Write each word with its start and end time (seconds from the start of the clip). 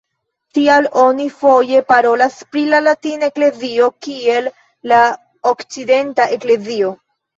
Tial 0.57 0.85
oni 1.01 1.25
foje 1.41 1.81
parolas 1.91 2.39
pri 2.55 2.63
la 2.71 2.79
latina 2.85 3.29
eklezio 3.33 3.91
kiel 4.07 4.49
"la 4.93 5.03
okcidenta 5.53 6.29
eklezio". 6.39 6.91